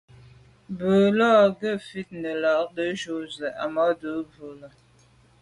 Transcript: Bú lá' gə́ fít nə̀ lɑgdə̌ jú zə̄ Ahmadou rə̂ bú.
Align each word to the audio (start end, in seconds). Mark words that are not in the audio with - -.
Bú 0.77 0.93
lá' 1.17 1.53
gə́ 1.59 1.73
fít 1.87 2.09
nə̀ 2.21 2.35
lɑgdə̌ 2.41 2.85
jú 2.99 3.15
zə̄ 3.35 3.51
Ahmadou 3.63 4.19
rə̂ 4.31 4.31
bú. 4.31 4.47